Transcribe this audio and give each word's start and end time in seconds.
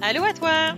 Allô 0.00 0.22
à 0.22 0.32
toi! 0.32 0.76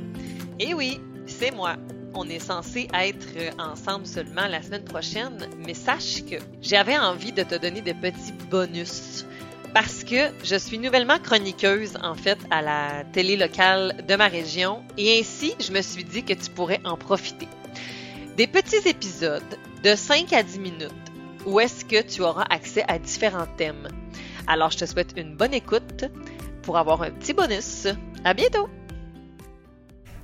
Eh 0.59 0.73
oui, 0.73 0.99
c'est 1.27 1.51
moi. 1.51 1.77
On 2.15 2.27
est 2.31 2.39
censé 2.39 2.89
être 2.95 3.61
ensemble 3.61 4.07
seulement 4.07 4.47
la 4.49 4.63
semaine 4.63 4.85
prochaine, 4.85 5.47
mais 5.59 5.75
sache 5.75 6.25
que 6.25 6.37
j'avais 6.63 6.97
envie 6.97 7.31
de 7.31 7.43
te 7.43 7.55
donner 7.55 7.83
des 7.83 7.93
petits 7.93 8.33
bonus 8.51 9.27
parce 9.75 10.05
que 10.05 10.31
je 10.43 10.57
suis 10.57 10.79
nouvellement 10.79 11.19
chroniqueuse 11.19 11.99
en 12.03 12.15
fait 12.15 12.39
à 12.51 12.63
la 12.63 13.05
télé 13.13 13.37
locale 13.37 13.95
de 14.09 14.17
ma 14.17 14.27
région 14.27 14.83
et 14.97 15.21
ainsi 15.21 15.55
je 15.61 15.71
me 15.71 15.83
suis 15.83 16.03
dit 16.03 16.25
que 16.25 16.33
tu 16.33 16.51
pourrais 16.51 16.81
en 16.85 16.97
profiter. 16.97 17.49
Des 18.39 18.47
petits 18.47 18.89
épisodes 18.89 19.43
de 19.85 19.95
5 19.95 20.33
à 20.33 20.43
10 20.43 20.59
minutes 20.61 20.91
où 21.45 21.61
est-ce 21.61 21.85
que 21.85 22.01
tu 22.01 22.23
auras 22.23 22.47
accès 22.49 22.85
à 22.89 22.99
différents 22.99 23.49
thèmes. 23.59 23.87
Alors 24.47 24.71
je 24.71 24.79
te 24.79 24.87
souhaite 24.87 25.13
une 25.19 25.37
bonne 25.37 25.55
écoute 25.55 26.07
pour 26.63 26.79
avoir 26.79 27.03
un 27.03 27.11
petit 27.11 27.35
bonus. 27.35 27.87
À 28.25 28.35
bientôt! 28.35 28.69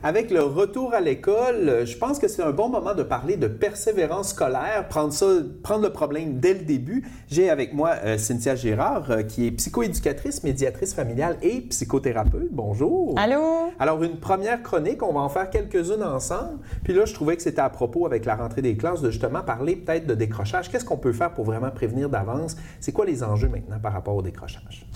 Avec 0.07 0.31
le 0.31 0.41
retour 0.41 0.95
à 0.95 1.01
l'école, 1.01 1.85
je 1.85 1.99
pense 1.99 2.21
que 2.21 2.29
c'est 2.29 2.41
un 2.41 2.53
bon 2.53 2.69
moment 2.69 2.95
de 2.95 3.03
parler 3.03 3.37
de 3.37 3.49
persévérance 3.49 4.29
scolaire, 4.29 4.87
prendre 4.89 5.13
ça, 5.13 5.27
prendre 5.65 5.83
le 5.83 5.91
problème 5.91 6.39
dès 6.39 6.55
le 6.55 6.61
début. 6.61 7.05
J'ai 7.27 7.51
avec 7.51 7.75
moi 7.75 7.95
euh, 8.05 8.17
Cynthia 8.17 8.55
Girard, 8.55 9.11
euh, 9.11 9.23
qui 9.25 9.49
est 9.49 9.51
psychoéducatrice, 9.51 10.45
médiatrice 10.45 10.95
familiale 10.95 11.39
et 11.43 11.63
psychothérapeute. 11.63 12.53
Bonjour. 12.53 13.19
Allô? 13.19 13.73
Alors 13.81 14.01
une 14.05 14.21
première 14.21 14.63
chronique, 14.63 15.03
on 15.03 15.13
va 15.13 15.23
en 15.23 15.29
faire 15.29 15.51
quelques-unes 15.51 16.05
ensemble. 16.05 16.61
Puis 16.85 16.93
là, 16.93 17.05
je 17.05 17.13
trouvais 17.13 17.35
que 17.35 17.43
c'était 17.43 17.63
à 17.63 17.69
propos 17.69 18.07
avec 18.07 18.27
la 18.27 18.37
rentrée 18.37 18.63
des 18.63 18.77
classes 18.77 19.03
de 19.03 19.11
justement 19.11 19.41
parler 19.41 19.75
peut-être 19.75 20.07
de 20.07 20.15
décrochage. 20.15 20.71
Qu'est-ce 20.71 20.85
qu'on 20.85 20.99
peut 20.99 21.13
faire 21.13 21.35
pour 21.35 21.47
vraiment 21.47 21.73
prévenir 21.73 22.09
d'avance? 22.09 22.57
C'est 22.79 22.93
quoi 22.93 23.07
les 23.07 23.25
enjeux 23.25 23.49
maintenant 23.49 23.81
par 23.83 23.93
rapport 23.93 24.15
au 24.15 24.23
décrochage? 24.23 24.87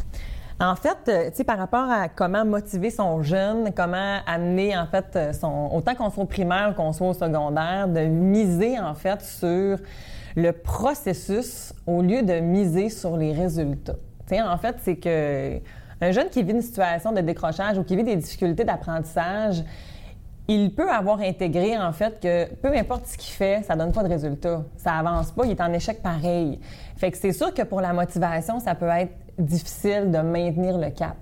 En 0.61 0.77
fait, 0.77 0.99
euh, 1.09 1.31
tu 1.35 1.43
par 1.45 1.59
rapport 1.59 1.91
à 1.91 2.09
comment 2.09 2.45
motiver 2.45 2.91
son 2.91 3.23
jeune, 3.23 3.73
comment 3.75 4.19
amener, 4.27 4.77
en 4.77 4.87
fait, 4.87 5.07
euh, 5.17 5.33
son, 5.33 5.71
autant 5.73 5.95
qu'on 5.95 6.11
soit 6.11 6.25
au 6.25 6.27
primaire 6.27 6.75
qu'on 6.77 6.93
soit 6.93 7.09
au 7.09 7.15
secondaire, 7.15 7.89
de 7.89 8.01
miser, 8.01 8.79
en 8.79 8.95
fait, 8.95 9.23
sur 9.23 9.79
le 10.37 10.53
processus 10.53 11.73
au 11.87 12.03
lieu 12.03 12.23
de 12.23 12.41
miser 12.41 12.91
sur 12.91 13.17
les 13.17 13.33
résultats. 13.33 13.97
Tu 14.29 14.41
en 14.41 14.59
fait, 14.59 14.77
c'est 14.83 14.97
que 14.97 15.61
un 16.03 16.13
jeune 16.13 16.29
qui 16.29 16.43
vit 16.43 16.53
une 16.53 16.63
situation 16.63 17.13
de 17.13 17.21
décrochage 17.21 17.79
ou 17.79 17.83
qui 17.83 17.97
vit 17.97 18.05
des 18.05 18.17
difficultés 18.17 18.65
d'apprentissage, 18.65 19.65
il 20.47 20.75
peut 20.75 20.91
avoir 20.91 21.21
intégré, 21.21 21.79
en 21.79 21.93
fait, 21.93 22.21
que 22.21 22.53
peu 22.57 22.77
importe 22.77 23.07
ce 23.07 23.17
qu'il 23.17 23.33
fait, 23.33 23.63
ça 23.65 23.77
donne 23.77 23.93
pas 23.93 24.03
de 24.03 24.09
résultat. 24.09 24.63
Ça 24.77 24.95
avance 24.95 25.31
pas, 25.31 25.45
il 25.45 25.53
est 25.53 25.61
en 25.61 25.73
échec 25.73 26.03
pareil. 26.03 26.59
Fait 26.97 27.11
que 27.11 27.17
c'est 27.17 27.33
sûr 27.33 27.55
que 27.55 27.63
pour 27.63 27.81
la 27.81 27.93
motivation, 27.93 28.59
ça 28.61 28.75
peut 28.75 28.89
être 28.89 29.13
difficile 29.41 30.11
de 30.11 30.19
maintenir 30.19 30.79
le 30.79 30.91
cap. 30.91 31.17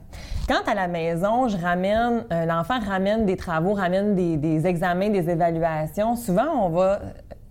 Quand 0.49 0.67
à 0.67 0.75
la 0.75 0.89
maison, 0.89 1.49
je 1.49 1.57
ramène, 1.57 2.25
euh, 2.33 2.47
l'enfant 2.47 2.81
ramène 2.81 3.27
des 3.27 3.37
travaux, 3.37 3.75
ramène 3.75 4.15
des, 4.15 4.67
examens, 4.67 5.11
des 5.11 5.29
évaluations, 5.29 6.17
souvent 6.17 6.67
on 6.67 6.71
va 6.71 7.01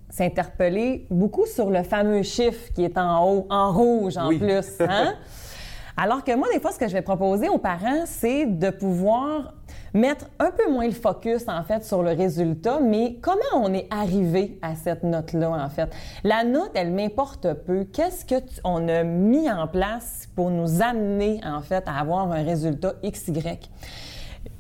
s'interpeller 0.09 1.06
beaucoup 1.12 1.46
sur 1.46 1.70
le 1.70 1.84
fameux 1.84 2.24
chiffre 2.24 2.74
qui 2.74 2.84
est 2.84 2.98
en 2.98 3.24
haut, 3.24 3.48
en 3.50 3.72
rouge 3.72 4.18
en 4.18 4.30
plus. 4.30 4.82
Hein? 4.82 5.14
Alors 5.98 6.24
que 6.24 6.36
moi, 6.36 6.48
des 6.54 6.59
fois, 6.59 6.72
ce 6.72 6.78
que 6.78 6.88
je 6.88 6.94
vais 6.94 7.02
proposer 7.02 7.50
aux 7.50 7.58
parents, 7.58 8.06
c'est 8.06 8.46
de 8.46 8.70
pouvoir 8.70 9.54
mettre 9.98 10.26
un 10.40 10.52
peu 10.52 10.72
moins 10.72 10.86
le 10.86 10.94
focus, 10.94 11.45
en 11.48 11.64
fait, 11.64 11.84
sur 11.84 12.03
le 12.03 12.12
résultat, 12.12 12.80
mais 12.80 13.17
comment 13.22 13.42
on 13.56 13.73
est 13.73 13.88
arrivé 13.90 14.59
à 14.62 14.76
cette 14.76 15.03
note-là, 15.03 15.50
en 15.50 15.70
fait? 15.70 15.90
La 16.23 16.44
note, 16.44 16.72
elle 16.76 16.92
m'importe 16.92 17.53
peu. 17.66 17.84
Qu'est-ce 17.86 18.25
qu'on 18.25 18.88
a 18.88 19.03
mis 19.03 19.50
en 19.50 19.68
place 19.68 20.30
pour 20.36 20.50
nous 20.50 20.81
amener, 20.81 21.42
en 21.44 21.62
fait, 21.62 21.84
à 21.88 22.00
avoir 22.00 22.31
un 22.31 22.44
résultat 22.44 22.94
XY? 23.03 23.59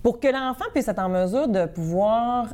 Pour 0.03 0.19
que 0.19 0.27
l'enfant 0.27 0.65
puisse 0.73 0.87
être 0.87 0.99
en 0.99 1.09
mesure 1.09 1.47
de 1.47 1.65
pouvoir 1.65 2.47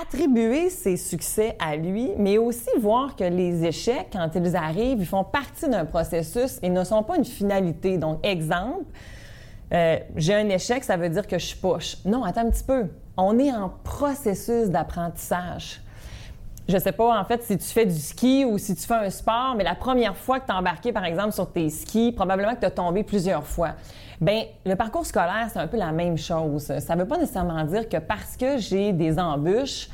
attribuer 0.00 0.70
ses 0.70 0.96
succès 0.96 1.56
à 1.58 1.76
lui, 1.76 2.12
mais 2.16 2.38
aussi 2.38 2.70
voir 2.80 3.14
que 3.14 3.24
les 3.24 3.64
échecs, 3.64 4.08
quand 4.12 4.30
ils 4.34 4.56
arrivent, 4.56 5.00
ils 5.00 5.06
font 5.06 5.24
partie 5.24 5.68
d'un 5.68 5.84
processus 5.84 6.58
et 6.62 6.70
ne 6.70 6.82
sont 6.82 7.02
pas 7.02 7.16
une 7.16 7.26
finalité. 7.26 7.98
Donc, 7.98 8.18
exemple, 8.26 8.86
euh, 9.72 9.98
j'ai 10.16 10.34
un 10.34 10.48
échec, 10.48 10.84
ça 10.84 10.96
veut 10.96 11.08
dire 11.08 11.26
que 11.26 11.38
je 11.38 11.46
suis 11.46 11.56
poche. 11.56 11.96
Non, 12.04 12.24
attends 12.24 12.42
un 12.42 12.50
petit 12.50 12.64
peu. 12.64 12.86
On 13.16 13.38
est 13.38 13.52
en 13.52 13.70
processus 13.84 14.68
d'apprentissage. 14.68 15.80
Je 16.68 16.78
sais 16.78 16.92
pas, 16.92 17.20
en 17.20 17.24
fait, 17.24 17.42
si 17.42 17.58
tu 17.58 17.64
fais 17.64 17.86
du 17.86 17.98
ski 17.98 18.44
ou 18.44 18.56
si 18.56 18.74
tu 18.74 18.86
fais 18.86 18.94
un 18.94 19.10
sport, 19.10 19.54
mais 19.56 19.64
la 19.64 19.74
première 19.74 20.16
fois 20.16 20.40
que 20.40 20.46
tu 20.46 20.52
as 20.52 20.56
embarqué, 20.56 20.92
par 20.92 21.04
exemple, 21.04 21.32
sur 21.32 21.50
tes 21.50 21.68
skis, 21.70 22.12
probablement 22.12 22.54
que 22.54 22.60
tu 22.60 22.66
as 22.66 22.70
tombé 22.70 23.02
plusieurs 23.02 23.44
fois. 23.44 23.72
Bien, 24.20 24.44
le 24.64 24.76
parcours 24.76 25.04
scolaire, 25.04 25.48
c'est 25.52 25.58
un 25.58 25.66
peu 25.66 25.76
la 25.76 25.90
même 25.90 26.16
chose. 26.16 26.72
Ça 26.78 26.94
ne 26.94 27.00
veut 27.00 27.08
pas 27.08 27.18
nécessairement 27.18 27.64
dire 27.64 27.88
que 27.88 27.96
parce 27.96 28.36
que 28.36 28.58
j'ai 28.58 28.92
des 28.92 29.18
embûches, 29.18 29.88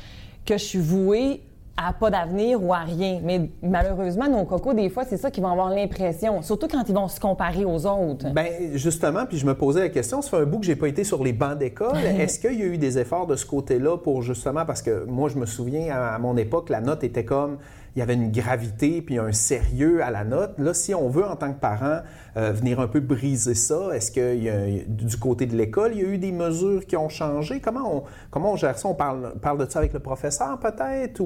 que 0.45 0.57
je 0.57 0.63
suis 0.63 0.79
vouée 0.79 1.41
à 1.87 1.93
pas 1.93 2.09
d'avenir 2.09 2.63
ou 2.63 2.73
à 2.73 2.79
rien. 2.79 3.19
Mais 3.23 3.49
malheureusement, 3.61 4.27
nos 4.27 4.45
cocos, 4.45 4.73
des 4.73 4.89
fois, 4.89 5.05
c'est 5.05 5.17
ça 5.17 5.31
qu'ils 5.31 5.43
vont 5.43 5.51
avoir 5.51 5.69
l'impression, 5.69 6.41
surtout 6.41 6.67
quand 6.67 6.83
ils 6.87 6.95
vont 6.95 7.07
se 7.07 7.19
comparer 7.19 7.65
aux 7.65 7.85
autres. 7.85 8.29
Bien, 8.33 8.45
justement, 8.73 9.25
puis 9.25 9.37
je 9.37 9.45
me 9.45 9.55
posais 9.55 9.81
la 9.81 9.89
question, 9.89 10.21
ça 10.21 10.29
fait 10.29 10.37
un 10.37 10.45
bout 10.45 10.59
que 10.59 10.65
j'ai 10.65 10.75
pas 10.75 10.87
été 10.87 11.03
sur 11.03 11.23
les 11.23 11.33
bancs 11.33 11.57
d'école. 11.57 11.97
Est-ce 12.19 12.39
qu'il 12.39 12.59
y 12.59 12.63
a 12.63 12.65
eu 12.65 12.77
des 12.77 12.97
efforts 12.97 13.27
de 13.27 13.35
ce 13.35 13.45
côté-là 13.45 13.97
pour 13.97 14.21
justement, 14.21 14.65
parce 14.65 14.81
que 14.81 15.05
moi, 15.05 15.29
je 15.29 15.37
me 15.37 15.45
souviens, 15.45 15.95
à 15.95 16.17
mon 16.19 16.35
époque, 16.37 16.69
la 16.69 16.81
note 16.81 17.03
était 17.03 17.25
comme 17.25 17.57
il 17.95 17.99
y 17.99 18.01
avait 18.01 18.13
une 18.13 18.31
gravité 18.31 19.01
puis 19.01 19.17
un 19.17 19.31
sérieux 19.31 20.03
à 20.03 20.11
la 20.11 20.23
note. 20.23 20.57
Là, 20.57 20.73
si 20.73 20.93
on 20.93 21.09
veut, 21.09 21.25
en 21.25 21.35
tant 21.35 21.53
que 21.53 21.59
parent, 21.59 21.99
euh, 22.37 22.51
venir 22.51 22.79
un 22.79 22.87
peu 22.87 22.99
briser 22.99 23.55
ça, 23.55 23.89
est-ce 23.93 24.11
que 24.11 24.85
du 24.87 25.17
côté 25.17 25.45
de 25.45 25.55
l'école, 25.55 25.91
il 25.93 26.01
y 26.01 26.05
a 26.05 26.09
eu 26.09 26.17
des 26.17 26.31
mesures 26.31 26.85
qui 26.85 26.95
ont 26.95 27.09
changé? 27.09 27.59
Comment 27.59 28.05
on, 28.33 28.55
gère 28.55 28.77
ça? 28.77 28.87
On 28.87 28.95
parle, 28.95 29.33
de 29.57 29.69
ça 29.69 29.79
avec 29.79 29.93
le 29.93 29.99
professeur 29.99 30.59
peut-être. 30.59 31.21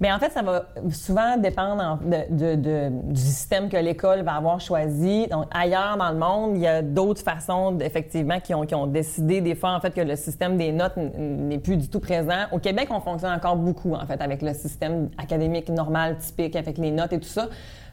Bien, 0.00 0.14
en 0.14 0.18
fait, 0.18 0.30
ça 0.30 0.42
va 0.42 0.66
souvent 0.90 1.38
dépendre 1.38 1.98
du 2.28 3.20
système 3.20 3.70
que 3.70 3.78
l'école 3.78 4.22
va 4.22 4.34
avoir 4.34 4.60
choisi. 4.60 5.26
Donc, 5.28 5.46
ailleurs 5.50 5.96
dans 5.96 6.10
le 6.10 6.18
monde, 6.18 6.56
il 6.56 6.62
y 6.62 6.66
a 6.66 6.82
d'autres 6.82 7.22
façons, 7.22 7.78
effectivement, 7.80 8.38
qui 8.40 8.54
ont, 8.54 8.86
décidé 8.86 9.40
des 9.40 9.54
fois, 9.54 9.72
en 9.72 9.80
fait, 9.80 9.92
que 9.92 10.02
le 10.02 10.16
système 10.16 10.58
des 10.58 10.70
notes 10.70 10.96
n'est 10.96 11.58
plus 11.58 11.76
du 11.76 11.88
tout 11.88 12.00
présent. 12.00 12.44
Au 12.52 12.58
Québec, 12.58 12.88
on 12.90 13.00
fonctionne 13.00 13.32
encore 13.32 13.56
beaucoup, 13.56 13.94
en 13.94 14.04
fait, 14.06 14.20
avec 14.20 14.42
le 14.42 14.52
système 14.52 15.08
académique 15.16 15.70
normal, 15.70 16.18
typique, 16.18 16.56
avec 16.56 16.76
les 16.76 16.90
notes 16.90 17.12
et 17.14 17.20
tout 17.20 17.28
ça. 17.28 17.48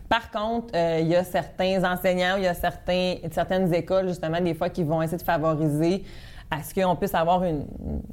Par 0.09 0.29
contre, 0.29 0.75
euh, 0.75 0.99
il 1.01 1.07
y 1.07 1.15
a 1.15 1.23
certains 1.23 1.83
enseignants, 1.89 2.35
il 2.37 2.43
y 2.43 2.47
a 2.47 2.53
certaines 2.53 3.73
écoles, 3.73 4.09
justement, 4.09 4.41
des 4.41 4.53
fois, 4.53 4.69
qui 4.69 4.83
vont 4.83 5.01
essayer 5.01 5.17
de 5.17 5.23
favoriser 5.23 6.03
à 6.51 6.63
ce 6.63 6.73
qu'on 6.73 6.95
puisse 6.95 7.15
avoir 7.15 7.43
une, 7.43 7.65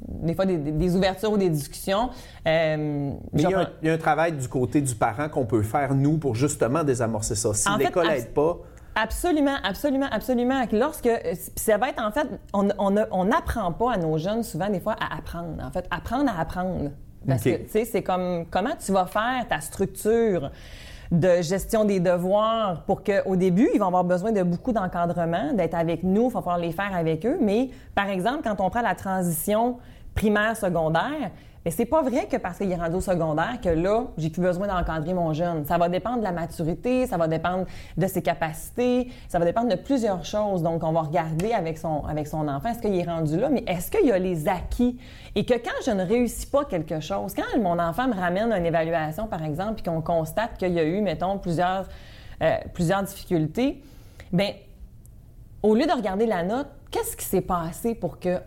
des 0.07 0.33
fois 0.33 0.45
des, 0.45 0.95
ouvertures 0.95 1.31
ou 1.31 1.37
des 1.37 1.49
discussions. 1.49 2.09
Euh, 2.47 3.11
il, 3.33 3.41
y 3.41 3.89
a 3.89 3.93
un, 3.93 3.97
travail 3.97 4.33
du 4.33 4.47
côté 4.47 4.81
du 4.81 4.95
parent 4.95 5.29
qu'on 5.29 5.45
peut 5.45 5.61
faire, 5.61 5.93
nous, 5.93 6.17
pour 6.17 6.35
justement 6.35 6.83
désamorcer 6.83 7.35
ça. 7.35 7.53
Si 7.53 7.69
l'école 7.77 8.07
n'aide 8.07 8.33
pas... 8.33 8.57
Absolument, 8.93 9.55
absolument, 9.63 10.07
absolument. 10.11 10.65
Lorsque 10.73 11.09
ça 11.55 11.77
va 11.77 11.89
être 11.89 12.03
en 12.03 12.11
fait, 12.11 12.27
on 12.53 13.25
n'apprend 13.25 13.71
pas 13.71 13.93
à 13.93 13.97
nos 13.97 14.17
jeunes 14.17 14.43
souvent 14.43 14.69
des 14.69 14.81
fois 14.81 14.97
à 14.99 15.17
apprendre. 15.17 15.63
En 15.63 15.71
fait, 15.71 15.87
apprendre 15.89 16.29
à 16.29 16.41
apprendre. 16.41 16.91
Parce 17.25 17.43
que 17.43 17.55
tu 17.57 17.69
sais, 17.69 17.85
c'est 17.85 18.03
comme 18.03 18.45
comment 18.49 18.75
tu 18.83 18.91
vas 18.91 19.05
faire 19.05 19.45
ta 19.47 19.61
structure? 19.61 20.51
De 21.11 21.41
gestion 21.41 21.83
des 21.83 21.99
devoirs 21.99 22.83
pour 22.85 23.03
qu'au 23.03 23.35
début, 23.35 23.69
ils 23.73 23.79
vont 23.79 23.87
avoir 23.87 24.05
besoin 24.05 24.31
de 24.31 24.43
beaucoup 24.43 24.71
d'encadrement, 24.71 25.53
d'être 25.53 25.75
avec 25.75 26.03
nous, 26.03 26.29
il 26.29 26.33
va 26.33 26.39
falloir 26.39 26.57
les 26.57 26.71
faire 26.71 26.95
avec 26.95 27.25
eux. 27.25 27.37
Mais 27.41 27.69
par 27.93 28.09
exemple, 28.09 28.39
quand 28.43 28.61
on 28.61 28.69
prend 28.69 28.81
la 28.81 28.95
transition 28.95 29.77
primaire-secondaire, 30.15 31.31
mais 31.63 31.71
c'est 31.71 31.85
pas 31.85 32.01
vrai 32.01 32.25
que 32.25 32.37
parce 32.37 32.57
qu'il 32.57 32.71
est 32.71 32.75
rendu 32.75 32.95
au 32.95 33.01
secondaire 33.01 33.59
que 33.63 33.69
là, 33.69 34.05
j'ai 34.17 34.29
plus 34.29 34.41
besoin 34.41 34.67
d'encadrer 34.67 35.13
mon 35.13 35.31
jeune. 35.31 35.63
Ça 35.65 35.77
va 35.77 35.89
dépendre 35.89 36.17
de 36.17 36.23
la 36.23 36.31
maturité, 36.31 37.05
ça 37.05 37.17
va 37.17 37.27
dépendre 37.27 37.65
de 37.97 38.07
ses 38.07 38.23
capacités, 38.23 39.11
ça 39.27 39.37
va 39.37 39.45
dépendre 39.45 39.69
de 39.69 39.75
plusieurs 39.75 40.25
choses. 40.25 40.63
Donc, 40.63 40.83
on 40.83 40.91
va 40.91 41.01
regarder 41.01 41.53
avec 41.53 41.77
son, 41.77 42.03
avec 42.05 42.27
son 42.27 42.47
enfant, 42.47 42.69
est-ce 42.69 42.79
qu'il 42.79 42.95
est 42.95 43.03
rendu 43.03 43.39
là, 43.39 43.49
mais 43.49 43.63
est-ce 43.67 43.91
qu'il 43.91 44.07
y 44.07 44.11
a 44.11 44.17
les 44.17 44.47
acquis? 44.47 44.99
Et 45.35 45.45
que 45.45 45.53
quand 45.53 45.69
je 45.85 45.91
ne 45.91 46.03
réussis 46.03 46.47
pas 46.47 46.65
quelque 46.65 46.99
chose, 46.99 47.33
quand 47.35 47.59
mon 47.61 47.77
enfant 47.77 48.07
me 48.07 48.15
ramène 48.15 48.51
une 48.51 48.65
évaluation, 48.65 49.27
par 49.27 49.43
exemple, 49.43 49.75
puis 49.75 49.83
qu'on 49.83 50.01
constate 50.01 50.57
qu'il 50.57 50.73
y 50.73 50.79
a 50.79 50.83
eu, 50.83 51.01
mettons, 51.01 51.37
plusieurs, 51.37 51.87
euh, 52.41 52.57
plusieurs 52.73 53.03
difficultés, 53.03 53.83
bien, 54.33 54.51
au 55.61 55.75
lieu 55.75 55.85
de 55.85 55.91
regarder 55.91 56.25
la 56.25 56.41
note, 56.41 56.67
qu'est-ce 56.89 57.15
qui 57.15 57.25
s'est 57.25 57.41
passé 57.41 57.93
pour 57.93 58.19
que 58.19 58.39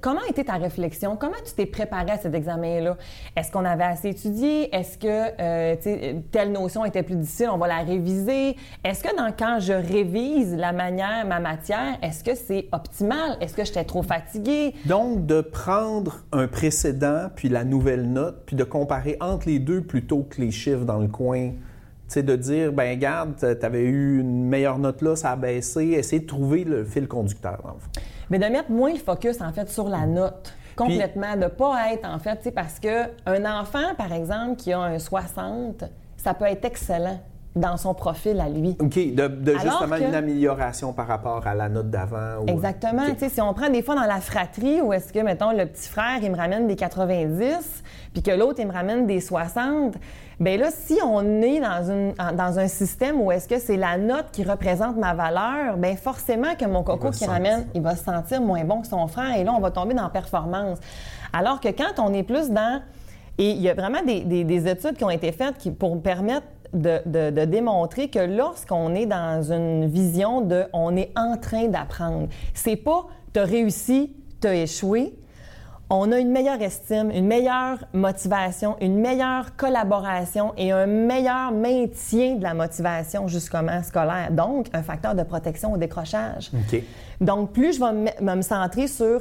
Comment 0.00 0.24
était 0.28 0.44
ta 0.44 0.54
réflexion? 0.54 1.16
Comment 1.16 1.34
tu 1.44 1.52
t'es 1.54 1.66
préparé 1.66 2.10
à 2.10 2.18
cet 2.18 2.34
examen-là? 2.34 2.96
Est-ce 3.36 3.50
qu'on 3.50 3.64
avait 3.64 3.84
assez 3.84 4.10
étudié? 4.10 4.74
Est-ce 4.74 4.98
que 4.98 5.06
euh, 5.40 6.22
telle 6.30 6.52
notion 6.52 6.84
était 6.84 7.02
plus 7.02 7.16
difficile? 7.16 7.48
On 7.50 7.58
va 7.58 7.68
la 7.68 7.78
réviser? 7.78 8.56
Est-ce 8.84 9.02
que 9.02 9.16
dans, 9.16 9.32
quand 9.32 9.58
je 9.60 9.72
révise 9.72 10.54
la 10.54 10.72
manière, 10.72 11.26
ma 11.26 11.40
matière, 11.40 11.98
est-ce 12.02 12.22
que 12.24 12.34
c'est 12.34 12.68
optimal? 12.72 13.36
Est-ce 13.40 13.54
que 13.54 13.64
j'étais 13.64 13.84
trop 13.84 14.02
fatiguée? 14.02 14.74
Donc, 14.86 15.26
de 15.26 15.40
prendre 15.40 16.20
un 16.32 16.46
précédent, 16.46 17.28
puis 17.34 17.48
la 17.48 17.64
nouvelle 17.64 18.10
note, 18.10 18.42
puis 18.46 18.56
de 18.56 18.64
comparer 18.64 19.16
entre 19.20 19.48
les 19.48 19.58
deux 19.58 19.82
plutôt 19.82 20.22
que 20.22 20.40
les 20.40 20.50
chiffres 20.50 20.84
dans 20.84 20.98
le 20.98 21.08
coin 21.08 21.52
sais, 22.14 22.22
de 22.22 22.36
dire, 22.36 22.72
ben 22.72 22.98
garde, 22.98 23.34
tu 23.38 23.66
avais 23.66 23.82
eu 23.82 24.20
une 24.20 24.48
meilleure 24.48 24.78
note 24.78 25.02
là, 25.02 25.16
ça 25.16 25.32
a 25.32 25.36
baissé, 25.36 25.88
essayer 25.88 26.20
de 26.20 26.26
trouver 26.26 26.64
le 26.64 26.84
fil 26.84 27.08
conducteur, 27.08 27.60
dans 27.62 27.74
le 27.74 27.78
fond. 27.78 27.90
Mais 28.30 28.38
de 28.38 28.46
mettre 28.46 28.70
moins 28.70 28.92
le 28.92 28.98
focus, 28.98 29.40
en 29.40 29.52
fait, 29.52 29.68
sur 29.68 29.88
la 29.88 30.06
note. 30.06 30.54
Complètement, 30.76 31.34
de 31.36 31.42
ne 31.42 31.48
pas 31.48 31.92
être, 31.92 32.08
en 32.08 32.18
fait, 32.18 32.50
parce 32.52 32.80
qu'un 32.80 33.60
enfant, 33.60 33.94
par 33.96 34.12
exemple, 34.12 34.56
qui 34.56 34.72
a 34.72 34.80
un 34.80 34.98
60, 34.98 35.84
ça 36.16 36.34
peut 36.34 36.46
être 36.46 36.64
excellent 36.64 37.20
dans 37.56 37.76
son 37.76 37.94
profil 37.94 38.40
à 38.40 38.48
lui. 38.48 38.76
OK, 38.80 39.14
de, 39.14 39.52
justement 39.58 39.96
une 39.96 40.14
amélioration 40.14 40.92
par 40.92 41.06
rapport 41.06 41.46
à 41.46 41.54
la 41.54 41.68
note 41.68 41.88
d'avant. 41.88 42.44
Exactement. 42.46 43.04
Tu 43.12 43.20
sais, 43.20 43.28
si 43.28 43.40
on 43.40 43.54
prend 43.54 43.70
des 43.70 43.82
fois 43.82 43.94
dans 43.94 44.06
la 44.06 44.20
fratrie, 44.20 44.80
où 44.80 44.92
est-ce 44.92 45.12
que, 45.12 45.20
mettons, 45.20 45.52
le 45.52 45.66
petit 45.66 45.88
frère, 45.88 46.18
il 46.20 46.32
me 46.32 46.36
ramène 46.36 46.66
des 46.66 46.74
90, 46.74 47.82
puis 48.12 48.22
que 48.22 48.32
l'autre, 48.32 48.58
il 48.58 48.66
me 48.66 48.72
ramène 48.72 49.06
des 49.06 49.20
60, 49.20 49.94
bien 50.40 50.56
là, 50.56 50.70
si 50.72 50.98
on 51.04 51.42
est 51.42 51.60
dans, 51.60 51.90
une, 51.90 52.12
dans 52.36 52.58
un 52.58 52.66
système 52.66 53.20
où 53.20 53.30
est-ce 53.30 53.46
que 53.46 53.60
c'est 53.60 53.76
la 53.76 53.98
note 53.98 54.26
qui 54.32 54.42
représente 54.42 54.96
ma 54.96 55.14
valeur, 55.14 55.76
bien 55.76 55.94
forcément 55.94 56.56
que 56.58 56.64
mon 56.64 56.82
coco 56.82 57.10
qui 57.10 57.24
ramène, 57.24 57.66
il 57.74 57.82
va 57.82 57.94
se 57.94 58.02
sentir 58.02 58.40
moins 58.40 58.64
bon 58.64 58.80
que 58.80 58.88
son 58.88 59.06
frère, 59.06 59.36
et 59.36 59.44
là, 59.44 59.52
on 59.56 59.60
va 59.60 59.70
tomber 59.70 59.94
dans 59.94 60.08
performance. 60.10 60.78
Alors 61.32 61.60
que 61.60 61.68
quand 61.68 61.98
on 61.98 62.12
est 62.12 62.24
plus 62.24 62.50
dans... 62.50 62.82
Et 63.36 63.50
il 63.50 63.60
y 63.60 63.68
a 63.68 63.74
vraiment 63.74 64.02
des, 64.06 64.22
des 64.22 64.68
études 64.68 64.96
qui 64.96 65.02
ont 65.02 65.10
été 65.10 65.32
faites 65.32 65.58
qui, 65.58 65.72
pour 65.72 66.00
permettre 66.00 66.46
de, 66.74 67.44
démontrer 67.44 68.08
que 68.08 68.18
lorsqu'on 68.18 68.94
est 68.94 69.06
dans 69.06 69.52
une 69.52 69.86
vision 69.86 70.40
de 70.40 70.64
on 70.72 70.96
est 70.96 71.12
en 71.16 71.36
train 71.36 71.68
d'apprendre, 71.68 72.28
c'est 72.52 72.76
pas 72.76 73.06
t'as 73.32 73.44
réussi, 73.44 74.12
t'as 74.40 74.54
échoué. 74.54 75.14
On 75.90 76.10
a 76.12 76.18
une 76.18 76.30
meilleure 76.30 76.60
estime, 76.62 77.10
une 77.10 77.26
meilleure 77.26 77.78
motivation, 77.92 78.76
une 78.80 78.98
meilleure 78.98 79.54
collaboration 79.54 80.54
et 80.56 80.72
un 80.72 80.86
meilleur 80.86 81.52
maintien 81.52 82.36
de 82.36 82.42
la 82.42 82.54
motivation 82.54 83.28
jusqu'au 83.28 83.58
scolaire. 83.82 84.30
Donc, 84.30 84.68
un 84.72 84.82
facteur 84.82 85.14
de 85.14 85.22
protection 85.22 85.74
au 85.74 85.76
décrochage. 85.76 86.50
Donc, 87.20 87.52
plus 87.52 87.74
je 87.74 87.80
vais 87.80 88.34
me 88.36 88.42
centrer 88.42 88.88
sur 88.88 89.20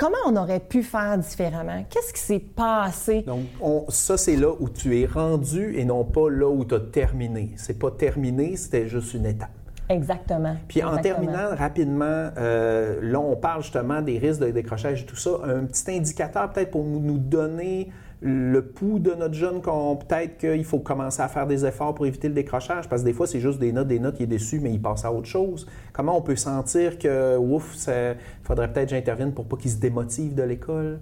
Comment 0.00 0.16
on 0.24 0.34
aurait 0.36 0.60
pu 0.60 0.82
faire 0.82 1.18
différemment? 1.18 1.84
Qu'est-ce 1.90 2.14
qui 2.14 2.20
s'est 2.20 2.38
passé? 2.38 3.20
Donc, 3.20 3.42
ça, 3.90 4.16
c'est 4.16 4.34
là 4.34 4.48
où 4.58 4.70
tu 4.70 4.98
es 4.98 5.04
rendu 5.04 5.76
et 5.76 5.84
non 5.84 6.04
pas 6.04 6.30
là 6.30 6.48
où 6.48 6.64
tu 6.64 6.74
as 6.74 6.80
terminé. 6.80 7.50
C'est 7.56 7.78
pas 7.78 7.90
terminé, 7.90 8.56
c'était 8.56 8.88
juste 8.88 9.12
une 9.12 9.26
étape. 9.26 9.50
Exactement. 9.90 10.56
Puis 10.68 10.82
en 10.82 10.96
terminant 10.98 11.54
rapidement, 11.56 12.30
euh, 12.38 13.00
là, 13.02 13.18
on 13.20 13.36
parle 13.36 13.62
justement 13.62 14.00
des 14.00 14.18
risques 14.18 14.40
de 14.40 14.50
décrochage 14.50 15.02
et 15.02 15.06
tout 15.06 15.16
ça. 15.16 15.30
Un 15.44 15.64
petit 15.64 15.90
indicateur 15.90 16.50
peut-être 16.50 16.70
pour 16.70 16.84
nous 16.84 17.18
donner 17.18 17.90
le 18.22 18.62
pouls 18.62 18.98
de 18.98 19.14
notre 19.14 19.34
jeune, 19.34 19.62
qu'on 19.62 19.96
peut-être 19.96 20.36
qu'il 20.36 20.64
faut 20.64 20.78
commencer 20.78 21.22
à 21.22 21.28
faire 21.28 21.46
des 21.46 21.64
efforts 21.64 21.94
pour 21.94 22.06
éviter 22.06 22.28
le 22.28 22.34
décrochage, 22.34 22.88
parce 22.88 23.02
que 23.02 23.06
des 23.06 23.14
fois, 23.14 23.26
c'est 23.26 23.40
juste 23.40 23.58
des 23.58 23.72
notes, 23.72 23.88
des 23.88 23.98
notes, 23.98 24.16
il 24.20 24.24
est 24.24 24.26
déçu, 24.26 24.60
mais 24.60 24.70
il 24.70 24.80
passe 24.80 25.04
à 25.04 25.12
autre 25.12 25.26
chose. 25.26 25.66
Comment 25.92 26.16
on 26.18 26.22
peut 26.22 26.36
sentir 26.36 26.98
que, 26.98 27.36
ouf, 27.38 27.76
il 27.88 28.16
faudrait 28.42 28.70
peut-être 28.70 28.90
que 28.90 28.94
j'intervienne 28.94 29.32
pour 29.32 29.46
pas 29.46 29.56
qu'il 29.56 29.70
se 29.70 29.78
démotive 29.78 30.34
de 30.34 30.42
l'école? 30.42 31.00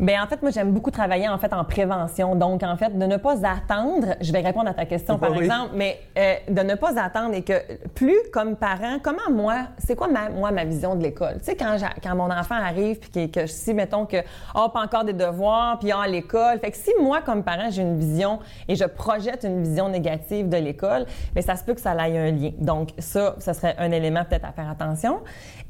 Bien, 0.00 0.24
en 0.24 0.26
fait, 0.26 0.40
moi, 0.40 0.50
j'aime 0.50 0.72
beaucoup 0.72 0.90
travailler 0.90 1.28
en 1.28 1.36
fait 1.36 1.52
en 1.52 1.62
prévention. 1.62 2.34
Donc, 2.34 2.62
en 2.62 2.74
fait, 2.78 2.98
de 2.98 3.04
ne 3.04 3.18
pas 3.18 3.34
attendre, 3.46 4.16
je 4.22 4.32
vais 4.32 4.40
répondre 4.40 4.70
à 4.70 4.72
ta 4.72 4.86
question, 4.86 5.18
par 5.18 5.36
exemple, 5.36 5.72
mais 5.74 6.00
euh, 6.16 6.36
de 6.48 6.62
ne 6.62 6.74
pas 6.74 6.98
attendre 6.98 7.34
et 7.34 7.42
que 7.42 7.52
plus 7.94 8.16
comme 8.32 8.56
parent, 8.56 8.96
comment 9.02 9.30
moi, 9.30 9.66
c'est 9.76 9.94
quoi 9.96 10.08
ma, 10.08 10.30
moi 10.30 10.52
ma 10.52 10.64
vision 10.64 10.94
de 10.94 11.02
l'école? 11.02 11.34
Tu 11.40 11.50
sais, 11.50 11.54
quand, 11.54 11.76
quand 12.02 12.16
mon 12.16 12.30
enfant 12.30 12.54
arrive, 12.54 12.98
puis 12.98 13.30
que, 13.30 13.40
que 13.40 13.46
si, 13.46 13.74
mettons 13.74 14.06
que, 14.06 14.16
oh, 14.54 14.70
pas 14.72 14.80
encore 14.80 15.04
des 15.04 15.12
devoirs, 15.12 15.78
puis 15.78 15.90
oh, 15.92 16.10
l'école. 16.10 16.60
Fait 16.60 16.70
que 16.70 16.78
si 16.78 16.92
moi, 16.98 17.20
comme 17.20 17.44
parent, 17.44 17.68
j'ai 17.68 17.82
une 17.82 17.98
vision 17.98 18.38
et 18.68 18.76
je 18.76 18.84
projette 18.84 19.44
une 19.44 19.62
vision 19.62 19.90
négative 19.90 20.48
de 20.48 20.56
l'école, 20.56 21.04
bien, 21.34 21.42
ça 21.42 21.56
se 21.56 21.64
peut 21.64 21.74
que 21.74 21.80
ça 21.80 21.90
aille 21.90 22.16
un 22.16 22.30
lien. 22.30 22.52
Donc, 22.58 22.88
ça, 22.98 23.34
ça 23.38 23.52
serait 23.52 23.74
un 23.76 23.90
élément 23.90 24.24
peut-être 24.24 24.46
à 24.46 24.52
faire 24.52 24.70
attention. 24.70 25.20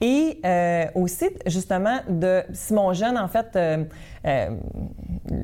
Et 0.00 0.40
euh, 0.44 0.84
aussi, 0.94 1.30
justement, 1.46 1.98
de 2.08 2.42
si 2.52 2.72
mon 2.72 2.92
jeune, 2.92 3.18
en 3.18 3.28
fait, 3.28 3.56
euh, 3.56 3.84
euh, 4.26 4.50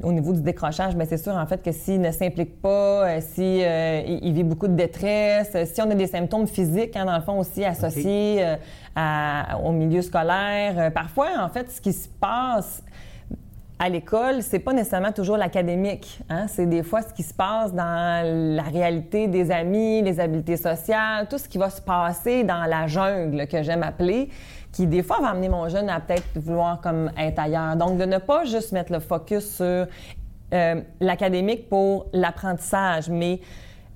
au 0.02 0.12
niveau 0.12 0.34
du 0.34 0.43
décrochage, 0.43 0.94
bien, 0.96 1.06
c'est 1.06 1.17
sûr, 1.17 1.34
en 1.34 1.46
fait, 1.46 1.62
que 1.62 1.73
s'il 1.73 2.00
ne 2.00 2.11
s'implique 2.11 2.61
pas, 2.61 3.08
euh, 3.08 3.20
si 3.20 3.62
euh, 3.62 4.02
il, 4.06 4.32
vit 4.34 4.44
beaucoup 4.44 4.69
de 4.69 4.75
détresse, 4.75 5.56
si 5.73 5.81
on 5.81 5.90
a 5.90 5.94
des 5.94 6.06
symptômes 6.06 6.46
physiques, 6.46 6.94
hein, 6.94 7.06
dans 7.06 7.17
le 7.17 7.23
fond, 7.23 7.38
aussi 7.38 7.64
associés 7.64 8.44
à, 8.94 9.58
au 9.64 9.73
milieu 9.73 10.02
scolaire, 10.02 10.93
parfois, 10.93 11.28
en 11.40 11.49
fait, 11.49 11.70
ce 11.70 11.81
qui 11.81 11.93
se 11.93 12.08
passe 12.08 12.82
à 13.78 13.88
l'école, 13.88 14.43
c'est 14.43 14.58
pas 14.58 14.73
nécessairement 14.73 15.12
toujours 15.12 15.37
l'académique. 15.37 16.20
Hein? 16.31 16.46
C'est 16.49 16.67
des 16.67 16.82
fois 16.82 17.02
ce 17.02 17.12
qui 17.12 17.23
se 17.23 17.34
passe 17.34 17.75
dans 17.75 18.23
la 18.25 18.62
réalité 18.62 19.28
des 19.28 19.50
amis, 19.50 20.00
les 20.02 20.19
habiletés 20.19 20.56
sociales, 20.56 21.26
tout 21.28 21.37
ce 21.37 21.46
qui 21.46 21.58
va 21.58 21.69
se 21.69 21.82
passer 21.82 22.43
dans 22.43 22.64
la 22.64 22.87
jungle 22.87 23.46
que 23.46 23.62
j'aime 23.62 23.82
appeler, 23.82 24.31
qui 24.76 24.87
des 24.87 25.02
fois 25.02 25.20
va 25.23 25.28
amener 25.28 25.49
mon 25.49 25.70
jeune 25.70 25.88
à 25.88 26.00
peut-être 26.00 26.38
vouloir 26.38 26.82
comme 26.82 27.11
être 27.17 27.38
ailleurs. 27.38 27.76
Donc 27.76 27.96
de 27.96 28.05
ne 28.05 28.19
pas 28.19 28.44
juste 28.44 28.73
mettre 28.73 28.93
le 28.93 29.00
focus 29.00 29.56
sur 29.56 29.87
euh, 30.52 30.81
l'académique 31.00 31.70
pour 31.70 32.06
l'apprentissage, 32.12 33.08
mais 33.08 33.40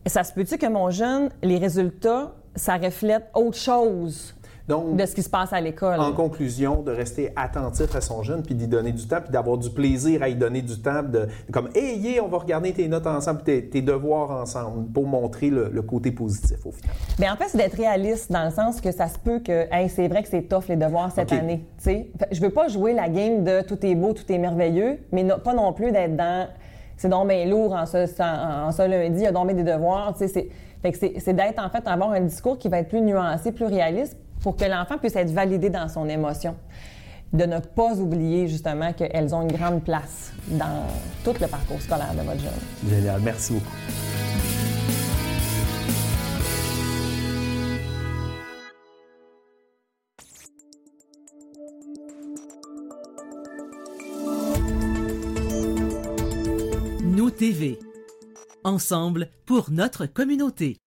ça 0.06 0.24
se 0.24 0.32
peut-tu 0.32 0.56
que 0.56 0.66
mon 0.66 0.88
jeune, 0.88 1.28
les 1.42 1.58
résultats, 1.58 2.32
ça 2.54 2.78
reflète 2.78 3.28
autre 3.34 3.58
chose? 3.58 4.34
De 4.70 5.06
ce 5.06 5.14
qui 5.14 5.22
se 5.22 5.30
passe 5.30 5.52
à 5.52 5.60
l'école. 5.60 6.00
En 6.00 6.12
conclusion, 6.12 6.82
de 6.82 6.92
rester 6.92 7.32
attentif 7.36 7.94
à 7.94 8.00
son 8.00 8.22
jeune, 8.22 8.42
puis 8.42 8.54
d'y 8.54 8.66
donner 8.66 8.92
du 8.92 9.06
temps, 9.06 9.20
puis 9.22 9.30
d'avoir 9.30 9.58
du 9.58 9.70
plaisir 9.70 10.22
à 10.22 10.28
y 10.28 10.34
donner 10.34 10.62
du 10.62 10.80
temps, 10.80 11.02
de, 11.02 11.28
comme, 11.52 11.68
hey, 11.74 12.20
on 12.20 12.28
va 12.28 12.38
regarder 12.38 12.72
tes 12.72 12.88
notes 12.88 13.06
ensemble, 13.06 13.42
tes, 13.42 13.68
tes 13.68 13.82
devoirs 13.82 14.30
ensemble, 14.30 14.90
pour 14.92 15.06
montrer 15.06 15.50
le, 15.50 15.80
côté 15.82 16.12
positif 16.12 16.58
au 16.66 16.72
final. 16.72 16.94
Bien, 17.18 17.32
en 17.32 17.36
fait, 17.36 17.46
c'est 17.48 17.58
d'être 17.58 17.76
réaliste 17.76 18.30
dans 18.30 18.44
le 18.44 18.50
sens 18.50 18.80
que 18.80 18.92
ça 18.92 19.08
se 19.08 19.18
peut 19.18 19.40
que, 19.40 19.66
hey, 19.72 19.88
c'est 19.88 20.08
vrai 20.08 20.22
que 20.22 20.28
c'est 20.28 20.42
tough 20.42 20.64
les 20.68 20.76
devoirs 20.76 21.10
cette 21.10 21.32
année. 21.32 21.64
sais. 21.78 22.10
Je 22.30 22.40
veux 22.40 22.50
pas 22.50 22.68
jouer 22.68 22.92
la 22.92 23.08
game 23.08 23.42
de 23.44 23.62
tout 23.62 23.78
est 23.84 23.94
beau, 23.94 24.12
tout 24.12 24.30
est 24.30 24.38
merveilleux, 24.38 24.98
mais 25.10 25.26
pas 25.42 25.54
non 25.54 25.72
plus 25.72 25.90
d'être 25.90 26.16
dans 26.16 26.48
c'est 27.00 27.08
donc 27.08 27.28
bien 27.28 27.46
lourd 27.46 27.72
en 27.72 27.86
ce, 27.86 28.06
en, 28.22 28.70
ce 28.72 28.82
lundi, 28.82 29.20
il 29.20 29.22
y 29.22 29.26
a 29.26 29.32
donc 29.32 29.50
des 29.54 29.62
devoirs. 29.62 30.14
C'est 30.18 31.32
d'être 31.32 31.58
en 31.58 31.70
fait, 31.70 31.86
avoir 31.86 32.10
un 32.10 32.20
discours 32.20 32.58
qui 32.58 32.68
va 32.68 32.80
être 32.80 32.90
plus 32.90 33.00
nuancé, 33.00 33.52
plus 33.52 33.64
réaliste, 33.64 34.18
pour 34.40 34.56
que 34.56 34.64
l'enfant 34.64 34.98
puisse 34.98 35.16
être 35.16 35.30
validé 35.30 35.70
dans 35.70 35.88
son 35.88 36.08
émotion. 36.08 36.56
De 37.32 37.44
ne 37.44 37.60
pas 37.60 37.94
oublier 37.94 38.48
justement 38.48 38.92
qu'elles 38.92 39.34
ont 39.34 39.42
une 39.42 39.52
grande 39.52 39.84
place 39.84 40.32
dans 40.48 40.86
tout 41.22 41.34
le 41.40 41.46
parcours 41.46 41.80
scolaire 41.80 42.12
de 42.12 42.22
votre 42.22 42.40
jeune. 42.40 42.90
Génial, 42.90 43.20
merci 43.22 43.52
beaucoup. 43.52 43.70
Nous 57.04 57.30
TV. 57.30 57.78
Ensemble 58.64 59.28
pour 59.46 59.70
notre 59.70 60.06
communauté. 60.06 60.78